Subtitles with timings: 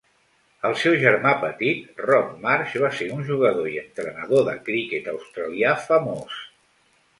[0.69, 5.79] El seu germà petit, Rod Marsh, va ser un jugador i entrenador de criquet australià
[5.87, 6.43] famós.